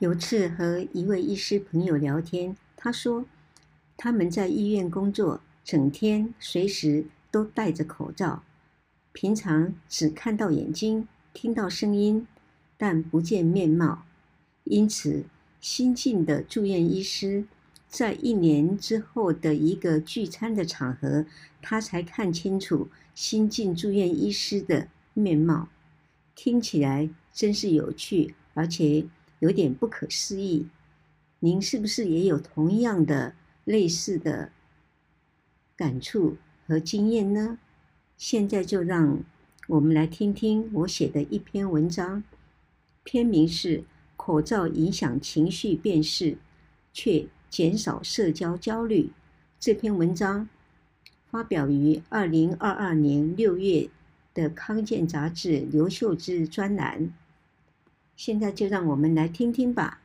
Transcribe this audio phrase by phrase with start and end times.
[0.00, 3.24] 有次和一位医师朋友聊天，他说
[3.96, 8.42] 他们在医院工作，整天随时都戴着口罩，
[9.12, 12.26] 平常只看到眼睛，听到声音，
[12.76, 14.04] 但不见面貌。
[14.64, 15.24] 因此，
[15.60, 17.44] 新进的住院医师
[17.86, 21.24] 在一年之后的一个聚餐的场合，
[21.62, 25.68] 他才看清楚新进住院医师的面貌。
[26.34, 29.06] 听起来真是有趣，而且
[29.44, 30.68] 有点不可思议。
[31.40, 34.50] 您是不是也有同样的类似的
[35.76, 37.58] 感触和经验呢？
[38.16, 39.22] 现在就让
[39.68, 42.24] 我们来听听我写的一篇文章，
[43.02, 43.78] 篇名是
[44.16, 46.38] 《口罩影响情绪辨识，
[46.94, 49.02] 却减少社交焦虑》。
[49.60, 50.48] 这篇文章
[51.30, 53.90] 发表于二零二二年六月。
[54.32, 57.14] 的康健杂志刘秀芝专栏，
[58.16, 60.00] 现在就让我们来听听吧。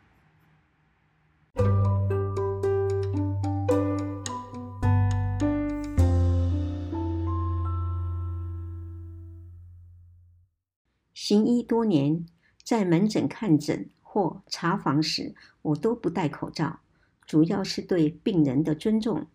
[11.13, 12.25] 行医多年，
[12.63, 16.79] 在门诊看诊或查房时，我都不戴口罩，
[17.27, 19.27] 主要是对病人的尊重，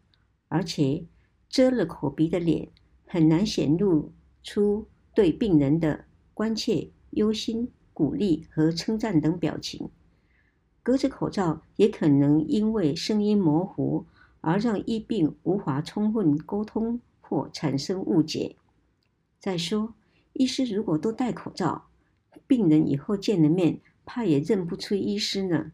[0.48, 1.04] 而且
[1.48, 2.68] 遮了口鼻的脸
[3.06, 9.88] 很难显露出对病人的关切、忧心、鼓励和称赞等表情，
[10.82, 14.04] 隔着口罩也可能因为声音模糊
[14.42, 18.56] 而让医病无法充分沟通或产生误解。
[19.38, 19.94] 再说，
[20.32, 21.86] 医师如果都戴口罩，
[22.46, 25.70] 病人以后见了面，怕也认不出医师呢。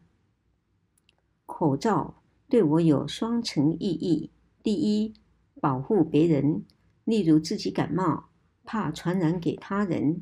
[1.45, 4.29] 口罩对我有双层意义：
[4.61, 5.13] 第一，
[5.59, 6.63] 保护别人。
[7.03, 8.29] 例如自己感冒，
[8.63, 10.21] 怕传染给他人；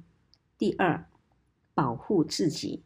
[0.58, 1.09] 第二，
[1.80, 2.84] 保护自己，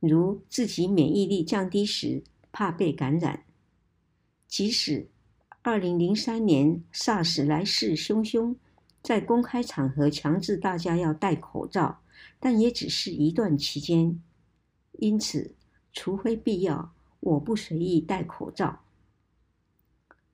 [0.00, 3.44] 如自己免疫力降低时，怕被感染。
[4.48, 5.08] 即使
[5.62, 8.56] 二零零三年 SARS 来势汹汹，
[9.00, 12.00] 在公开场合强制大家要戴口罩，
[12.40, 14.20] 但也只是一段期间。
[14.98, 15.54] 因此，
[15.92, 18.80] 除非必要，我不随意戴口罩。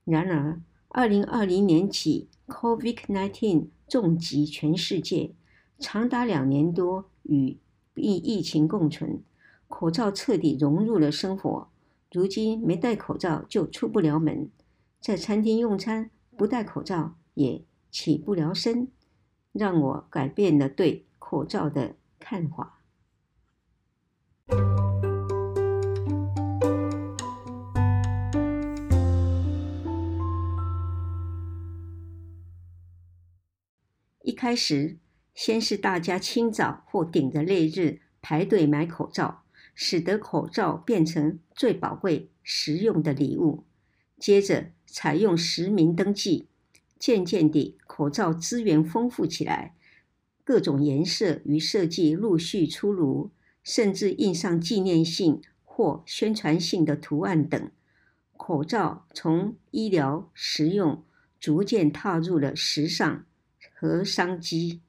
[0.07, 5.35] 然而，二零二零年起，COVID-19 重击全世界，
[5.79, 7.59] 长达两年多与
[7.95, 9.23] 与疫情共存，
[9.69, 11.69] 口罩彻底融入了生活。
[12.11, 14.51] 如今没戴口罩就出不了门，
[15.01, 18.89] 在餐厅用餐不戴口罩也起不了身，
[19.53, 22.79] 让我改变了对口罩的看法。
[34.25, 34.99] 一开始，
[35.35, 39.45] 先是大家清早或顶着烈日排队买口罩，
[39.75, 43.65] 使得口罩变成最宝贵、实用的礼物。
[44.19, 46.49] 接着，采用实名登记，
[46.99, 49.75] 渐渐地，口罩资源丰富起来，
[50.45, 53.33] 各种颜色与设计陆续出炉，
[53.63, 57.71] 甚至印上纪念性或宣传性的图案等。
[58.37, 61.05] 口罩从医疗实用，
[61.41, 63.25] 逐渐踏入了时尚。
[63.75, 64.81] 和商机，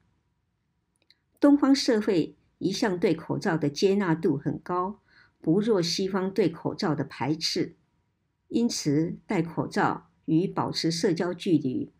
[1.44, 5.02] 东方社会一向对口罩的接纳度很高，
[5.42, 7.76] 不若西方对口罩的排斥。
[8.48, 11.92] 因此，戴口罩与保持社交距离，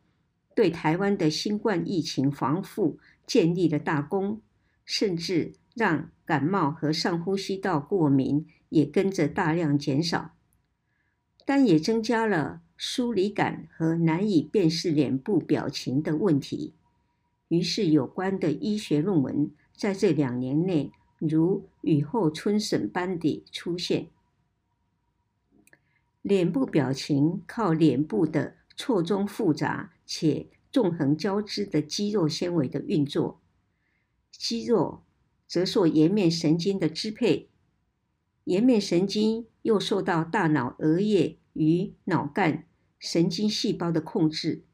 [0.56, 4.40] 对台湾的新冠疫情防护建立了大功，
[4.86, 10.34] 甚至让感冒和上呼吸道过敏也跟着大量减少，
[11.44, 16.72] 但也增加了疏离感和难以辨识脸部表情的问题。
[17.54, 24.08] 于是，有关的医学论文在这两年内如雨后春笋般地出现。
[26.20, 33.40] 脸部表情靠脸部的错综复杂且纵横交织的肌肉纤维的运作，
[34.32, 35.04] 肌肉
[35.46, 37.48] 则受颜面神经的支配，
[38.44, 42.66] 颜面神经又受到大脑额叶与脑干
[42.98, 44.64] 神经细胞的控制。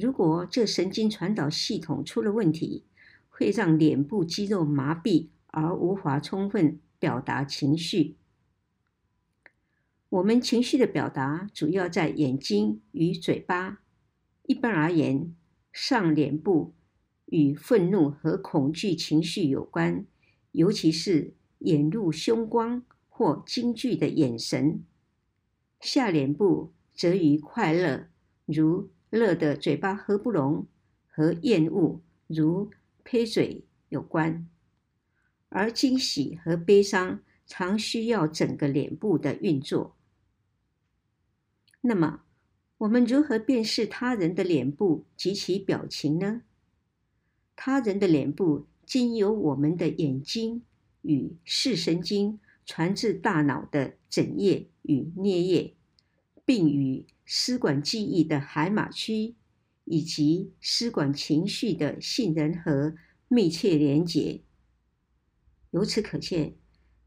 [0.00, 2.84] 如果这神经传导系统出了问题，
[3.28, 8.16] 会让脸部肌肉麻痹而无法充分表达情绪。
[10.08, 13.82] 我们情绪的表达主要在眼睛与嘴巴。
[14.44, 15.36] 一般而言，
[15.70, 16.72] 上脸部
[17.26, 20.06] 与愤怒和恐惧情绪有关，
[20.52, 24.80] 尤其是眼露凶光或惊惧的眼神；
[25.78, 28.08] 下脸部则与快乐，
[28.46, 30.66] 如乐得嘴巴合不拢
[31.08, 32.70] 和厌恶，如
[33.02, 34.48] 呸嘴有关，
[35.48, 39.96] 而惊喜和悲伤常需要整个脸部的运作。
[41.80, 42.22] 那么，
[42.78, 46.42] 我们如何辨识他人的脸部及其表情呢？
[47.56, 50.62] 他人的脸部经由我们的眼睛
[51.02, 55.74] 与视神经传至大脑的枕叶与颞叶，
[56.44, 59.36] 并与思管记忆的海马区
[59.84, 62.96] 以及思管情绪的杏仁核
[63.28, 64.40] 密切连结。
[65.70, 66.56] 由此可见，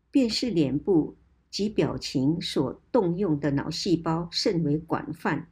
[0.09, 1.17] 辨识脸部
[1.51, 5.49] 及表情所动用的脑细胞甚为广泛。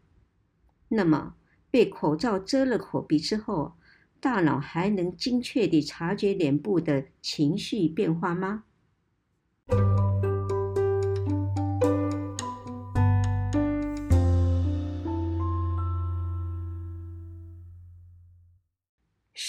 [0.88, 1.35] 那么，
[1.69, 3.74] 被口罩遮了口鼻之后，
[4.21, 8.63] 大脑还能精确地察觉脸部的情绪变化吗？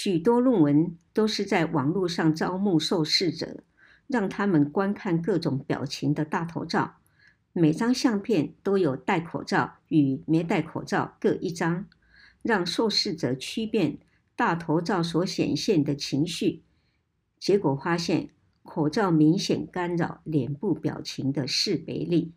[0.03, 3.63] 许多论文都是在网络上招募受试者，
[4.05, 6.95] 让他们观看各种表情的大头照。
[7.53, 11.85] 每张相片都有戴口罩与没戴口罩各一张，
[12.41, 13.99] 让受试者区辨
[14.35, 16.63] 大头照所显现的情绪。
[17.39, 18.31] 结果发现，
[18.63, 22.33] 口罩明显干扰脸部表情的识别力。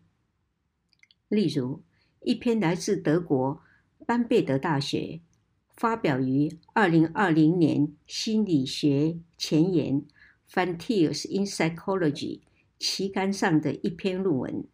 [1.27, 1.83] 例如，
[2.21, 3.61] 一篇来自德国
[4.05, 5.19] 班贝德大学、
[5.77, 10.01] 发表于二零二零年心理学前沿
[10.51, 12.39] 《Frontiers in Psychology》
[12.79, 14.65] 期刊上的一篇论文。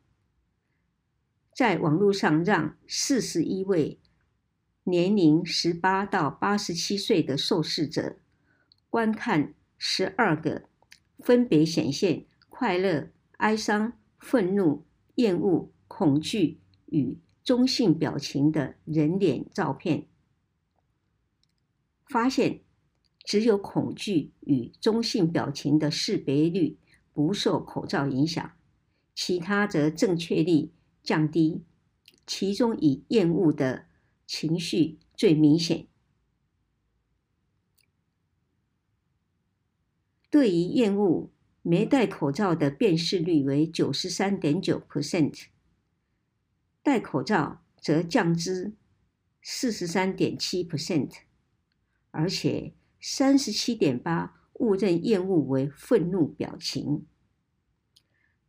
[1.54, 4.00] 在网络上，让四十一位
[4.86, 8.16] 年龄十八到八十七岁的受试者
[8.90, 10.64] 观看十二个
[11.20, 13.10] 分别显现快乐、
[13.40, 14.86] 哀伤、愤怒、
[15.16, 20.08] 厌恶、恐惧与中性表情的人脸照片，
[22.14, 22.62] 发现
[23.26, 26.78] 只有恐惧与中性表情的识别率
[27.12, 28.52] 不受口罩影响，
[29.16, 30.70] 其他则正确率
[31.02, 31.64] 降低，
[32.28, 33.88] 其中以厌恶的
[34.28, 35.88] 情绪最明显。
[40.30, 41.32] 对于厌恶，
[41.64, 45.46] 没戴口罩的辨识率为九十三点九 percent，
[46.84, 48.76] 戴口罩则降至
[49.42, 51.12] 四十三点七 percent，
[52.14, 57.08] 而且三十七点八误认厌恶为愤怒表情。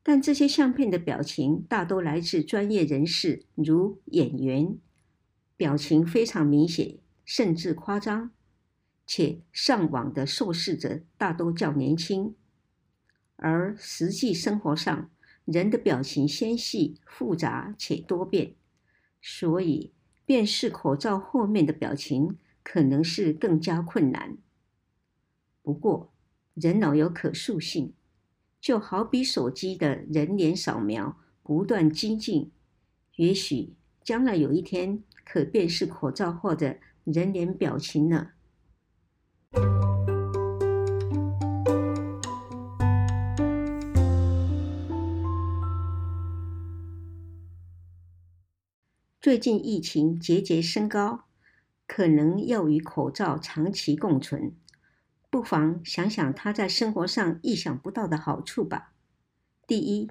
[0.03, 4.77] 但这些相片的表情大都来自专业人士，如演员，
[5.57, 8.31] 表情非常明显，甚至夸张。
[9.07, 12.35] 且上网的受试者大都较年轻，
[13.37, 15.11] 而实际生活上
[15.47, 18.55] 人的表情纤细、复杂且多变，
[19.23, 19.95] 所以
[20.27, 24.37] 辨识口罩后面的表情可能是更加困难。
[25.63, 26.13] 不过，
[26.55, 27.93] 人脑有可塑性。
[28.61, 32.51] 就好比手机的人脸扫描不断精进，
[33.17, 38.31] 也许将来有一天可辨识口罩或者人脸表情呢。
[49.21, 51.24] 最近疫情节节升高，
[51.95, 54.53] 可能要与口罩长期共存。
[55.31, 58.95] 不妨想想它在生活上意想不到的好处吧。
[59.65, 60.11] 第一，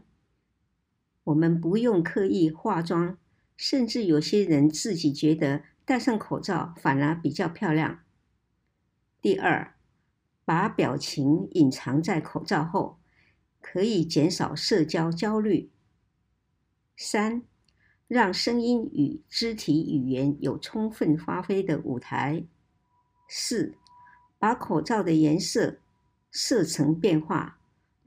[1.25, 3.17] 我们不用刻意化妆，
[3.57, 7.99] 甚至有些人自己觉得戴上口罩反而比较漂亮。
[9.21, 9.75] 第二，
[10.45, 12.97] 把表情隐藏在口罩后，
[13.59, 15.69] 可以减少社交焦虑。
[16.95, 17.43] 三，
[18.13, 22.45] 让声音与肢体语言有充分发挥的舞台。
[23.27, 23.73] 四。
[24.39, 25.77] 把口罩的颜色、
[26.29, 27.59] 色层变化、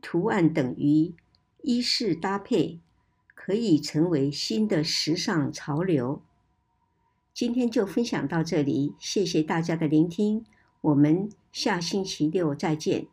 [0.03, 1.15] 图案等于
[1.63, 2.79] 衣饰搭配，
[3.35, 6.23] 可以成为新的时尚潮流。
[7.33, 10.45] 今天就分享到这里，谢谢大家的聆听，
[10.83, 13.09] 我们下星期六再见。